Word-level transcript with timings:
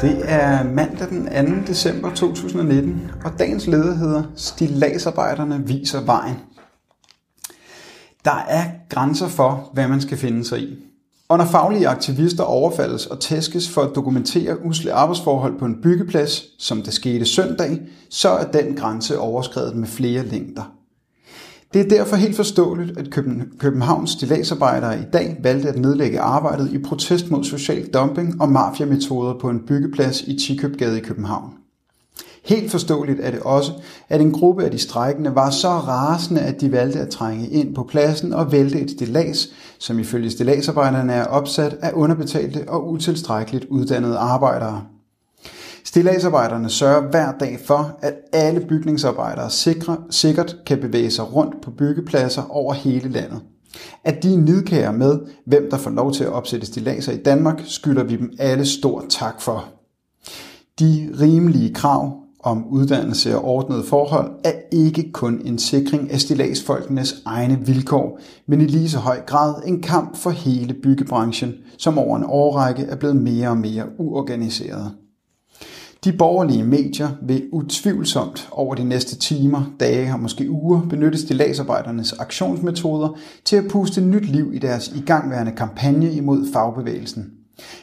Det 0.00 0.22
er 0.24 0.64
mandag 0.64 1.08
den 1.08 1.64
2. 1.64 1.66
december 1.66 2.14
2019, 2.14 3.10
og 3.24 3.38
dagens 3.38 3.66
leder 3.66 3.94
hedder 3.94 4.22
Stilagsarbejderne 4.36 5.66
viser 5.66 6.00
vejen. 6.00 6.36
Der 8.24 8.44
er 8.48 8.64
grænser 8.88 9.28
for, 9.28 9.70
hvad 9.72 9.88
man 9.88 10.00
skal 10.00 10.18
finde 10.18 10.44
sig 10.44 10.60
i. 10.60 10.78
Og 11.28 11.38
når 11.38 11.44
faglige 11.44 11.88
aktivister 11.88 12.44
overfaldes 12.44 13.06
og 13.06 13.20
tæskes 13.20 13.68
for 13.68 13.82
at 13.82 13.94
dokumentere 13.94 14.64
usle 14.64 14.92
arbejdsforhold 14.92 15.58
på 15.58 15.64
en 15.64 15.82
byggeplads, 15.82 16.42
som 16.58 16.82
det 16.82 16.94
skete 16.94 17.24
søndag, 17.24 17.80
så 18.10 18.28
er 18.28 18.44
den 18.44 18.76
grænse 18.76 19.18
overskrevet 19.18 19.76
med 19.76 19.88
flere 19.88 20.26
længder. 20.26 20.75
Det 21.74 21.80
er 21.80 21.88
derfor 21.88 22.16
helt 22.16 22.36
forståeligt, 22.36 22.98
at 22.98 23.10
Københavns 23.58 24.10
stilagsarbejdere 24.10 24.98
i 24.98 25.04
dag 25.12 25.36
valgte 25.42 25.68
at 25.68 25.78
nedlægge 25.78 26.20
arbejdet 26.20 26.72
i 26.72 26.78
protest 26.78 27.30
mod 27.30 27.44
social 27.44 27.86
dumping 27.86 28.40
og 28.40 28.48
mafiametoder 28.48 29.38
på 29.38 29.50
en 29.50 29.60
byggeplads 29.66 30.22
i 30.22 30.38
Tikøbgade 30.38 30.98
i 30.98 31.00
København. 31.00 31.52
Helt 32.44 32.70
forståeligt 32.70 33.20
er 33.22 33.30
det 33.30 33.40
også, 33.40 33.72
at 34.08 34.20
en 34.20 34.32
gruppe 34.32 34.64
af 34.64 34.70
de 34.70 34.78
strækkende 34.78 35.34
var 35.34 35.50
så 35.50 35.68
rasende, 35.68 36.40
at 36.40 36.60
de 36.60 36.72
valgte 36.72 37.00
at 37.00 37.08
trænge 37.08 37.48
ind 37.48 37.74
på 37.74 37.82
pladsen 37.82 38.32
og 38.32 38.52
vælte 38.52 38.80
et 38.80 38.90
stillads, 38.90 39.48
som 39.78 39.98
ifølge 39.98 40.30
stillagsarbejderne 40.30 41.12
er 41.12 41.24
opsat 41.24 41.76
af 41.82 41.90
underbetalte 41.94 42.68
og 42.68 42.90
utilstrækkeligt 42.90 43.64
uddannede 43.64 44.16
arbejdere. 44.16 44.82
Stillagsarbejderne 45.86 46.70
sørger 46.70 47.10
hver 47.10 47.32
dag 47.32 47.58
for, 47.64 47.98
at 48.02 48.14
alle 48.32 48.60
bygningsarbejdere 48.60 49.50
sikre, 49.50 49.96
sikkert 50.10 50.56
kan 50.66 50.80
bevæge 50.80 51.10
sig 51.10 51.34
rundt 51.34 51.62
på 51.62 51.70
byggepladser 51.70 52.42
over 52.50 52.74
hele 52.74 53.08
landet. 53.08 53.40
At 54.04 54.22
de 54.22 54.34
er 54.34 54.38
nidkære 54.38 54.92
med, 54.92 55.18
hvem 55.44 55.70
der 55.70 55.76
får 55.76 55.90
lov 55.90 56.12
til 56.12 56.24
at 56.24 56.32
opsætte 56.32 56.66
stilladser 56.66 57.12
i 57.12 57.16
Danmark, 57.16 57.62
skylder 57.64 58.04
vi 58.04 58.16
dem 58.16 58.32
alle 58.38 58.66
stor 58.66 59.04
tak 59.08 59.40
for. 59.40 59.64
De 60.80 61.14
rimelige 61.20 61.74
krav 61.74 62.16
om 62.40 62.66
uddannelse 62.68 63.36
og 63.38 63.44
ordnede 63.44 63.84
forhold 63.84 64.30
er 64.44 64.52
ikke 64.72 65.12
kun 65.12 65.40
en 65.44 65.58
sikring 65.58 66.10
af 66.10 66.20
stillagsfolkenes 66.20 67.22
egne 67.24 67.58
vilkår, 67.66 68.20
men 68.46 68.60
i 68.60 68.64
lige 68.64 68.90
så 68.90 68.98
høj 68.98 69.20
grad 69.20 69.54
en 69.66 69.82
kamp 69.82 70.16
for 70.16 70.30
hele 70.30 70.74
byggebranchen, 70.74 71.54
som 71.78 71.98
over 71.98 72.16
en 72.16 72.24
årrække 72.26 72.82
er 72.82 72.96
blevet 72.96 73.16
mere 73.16 73.48
og 73.48 73.56
mere 73.56 73.84
uorganiseret. 73.98 74.92
De 76.06 76.12
borgerlige 76.12 76.64
medier 76.64 77.08
vil 77.22 77.48
utvivlsomt 77.52 78.48
over 78.52 78.74
de 78.74 78.84
næste 78.84 79.16
timer, 79.16 79.62
dage 79.80 80.12
og 80.12 80.20
måske 80.20 80.50
uger 80.50 80.80
benytte 80.90 81.18
stillagsarbejdernes 81.18 82.12
aktionsmetoder 82.12 83.08
til 83.44 83.56
at 83.56 83.64
puste 83.70 84.00
nyt 84.00 84.26
liv 84.26 84.50
i 84.54 84.58
deres 84.58 84.88
igangværende 84.88 85.52
kampagne 85.52 86.12
imod 86.12 86.52
fagbevægelsen. 86.52 87.30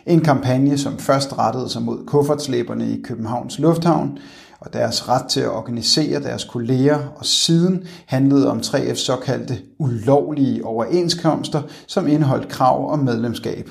En 0.06 0.22
kampagne, 0.22 0.78
som 0.78 0.98
først 0.98 1.38
rettede 1.38 1.70
sig 1.70 1.82
mod 1.82 2.06
kuffertslæberne 2.06 2.92
i 2.92 3.02
Københavns 3.02 3.60
Lufthavn 3.60 4.18
og 4.60 4.74
deres 4.74 5.10
ret 5.10 5.26
til 5.30 5.40
at 5.40 5.52
organisere 5.52 6.24
deres 6.24 6.44
kolleger, 6.44 7.00
og 7.16 7.26
siden 7.26 7.84
handlede 8.06 8.52
om 8.52 8.58
3F's 8.58 8.96
såkaldte 8.96 9.58
ulovlige 9.80 10.66
overenskomster, 10.66 11.62
som 11.88 12.08
indeholdt 12.08 12.48
krav 12.48 12.92
om 12.92 13.00
medlemskab. 13.00 13.70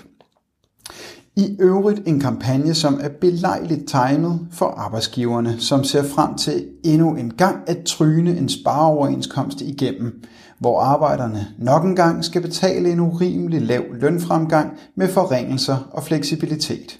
I 1.37 1.57
øvrigt 1.61 2.01
en 2.07 2.21
kampagne, 2.21 2.75
som 2.75 3.01
er 3.03 3.09
belejligt 3.21 3.89
tegnet 3.89 4.49
for 4.51 4.67
arbejdsgiverne, 4.67 5.61
som 5.61 5.85
ser 5.85 6.03
frem 6.03 6.35
til 6.35 6.67
endnu 6.85 7.17
en 7.17 7.35
gang 7.35 7.57
at 7.67 7.79
tryne 7.87 8.37
en 8.39 8.49
spareoverenskomst 8.49 9.61
igennem, 9.61 10.23
hvor 10.59 10.81
arbejderne 10.81 11.47
nok 11.59 11.85
en 11.85 11.97
gang 11.97 12.25
skal 12.25 12.43
betale 12.43 12.93
en 12.93 13.01
urimelig 13.01 13.63
lav 13.63 13.83
lønfremgang 13.93 14.71
med 14.97 15.09
forringelser 15.09 15.89
og 15.93 16.03
fleksibilitet. 16.03 16.99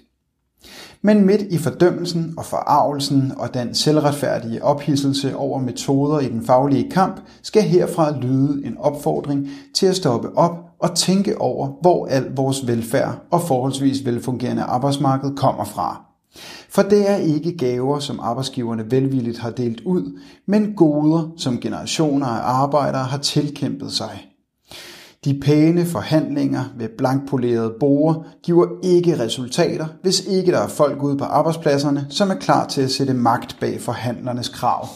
Men 1.03 1.27
midt 1.27 1.43
i 1.43 1.59
fordømmelsen 1.59 2.35
og 2.37 2.45
forarvelsen 2.45 3.33
og 3.37 3.55
den 3.55 3.75
selvretfærdige 3.75 4.65
ophidselse 4.65 5.37
over 5.37 5.59
metoder 5.59 6.21
i 6.21 6.29
den 6.29 6.47
faglige 6.47 6.91
kamp, 6.91 7.21
skal 7.43 7.63
herfra 7.63 8.19
lyde 8.19 8.67
en 8.67 8.79
opfordring 8.79 9.49
til 9.75 9.87
at 9.87 9.97
stoppe 9.97 10.37
op 10.37 10.72
og 10.83 10.97
tænke 10.97 11.41
over, 11.41 11.69
hvor 11.81 12.07
al 12.07 12.25
vores 12.37 12.67
velfærd 12.67 13.19
og 13.31 13.43
forholdsvis 13.43 14.05
velfungerende 14.05 14.63
arbejdsmarked 14.63 15.37
kommer 15.37 15.65
fra. 15.65 16.05
For 16.71 16.83
det 16.83 17.11
er 17.11 17.17
ikke 17.17 17.57
gaver, 17.57 17.99
som 17.99 18.21
arbejdsgiverne 18.21 18.91
velvilligt 18.91 19.39
har 19.39 19.51
delt 19.51 19.81
ud, 19.81 20.19
men 20.47 20.75
goder, 20.77 21.33
som 21.37 21.59
generationer 21.59 22.27
af 22.27 22.63
arbejdere 22.63 23.05
har 23.05 23.19
tilkæmpet 23.19 23.93
sig. 23.93 24.29
De 25.25 25.41
pæne 25.41 25.85
forhandlinger 25.85 26.65
ved 26.79 26.89
blankpolerede 26.99 27.75
borer 27.81 28.15
giver 28.43 28.67
ikke 28.83 29.19
resultater, 29.19 29.87
hvis 30.03 30.27
ikke 30.27 30.53
der 30.53 30.59
er 30.59 30.69
folk 30.69 31.03
ude 31.03 31.17
på 31.17 31.25
arbejdspladserne, 31.25 32.07
som 32.11 32.31
er 32.31 32.35
klar 32.35 32.67
til 32.67 32.83
at 32.83 32.91
sætte 32.91 33.15
magt 33.15 33.57
bag 33.61 33.81
forhandlernes 33.81 34.49
krav. 34.49 34.89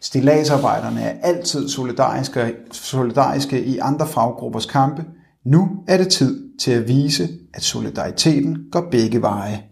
Stilagsarbejderne 0.00 1.02
er 1.02 1.20
altid 1.22 1.68
solidariske, 1.68 2.56
solidariske 2.72 3.64
i 3.64 3.78
andre 3.78 4.06
faggruppers 4.06 4.66
kampe. 4.66 5.04
Nu 5.44 5.84
er 5.88 5.96
det 5.96 6.08
tid 6.08 6.58
til 6.58 6.70
at 6.70 6.88
vise, 6.88 7.28
at 7.54 7.62
solidariteten 7.62 8.68
går 8.72 8.88
begge 8.90 9.22
veje. 9.22 9.64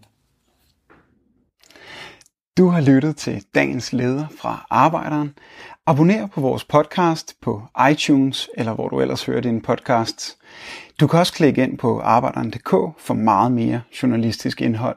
Du 2.57 2.69
har 2.69 2.81
lyttet 2.81 3.17
til 3.17 3.45
dagens 3.55 3.93
leder 3.93 4.27
fra 4.41 4.67
Arbejderen. 4.71 5.35
Abonner 5.87 6.27
på 6.27 6.41
vores 6.41 6.65
podcast 6.65 7.35
på 7.43 7.63
iTunes 7.91 8.49
eller 8.57 8.75
hvor 8.75 8.89
du 8.89 9.01
ellers 9.01 9.25
hører 9.25 9.41
dine 9.41 9.63
podcasts. 9.63 10.37
Du 11.01 11.07
kan 11.07 11.19
også 11.19 11.33
klikke 11.33 11.63
ind 11.63 11.79
på 11.79 12.01
arbejderen.dk 12.01 12.71
for 12.99 13.15
meget 13.15 13.53
mere 13.53 13.81
journalistisk 14.03 14.61
indhold. 14.61 14.97